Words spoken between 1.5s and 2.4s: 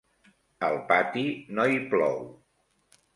no hi plou.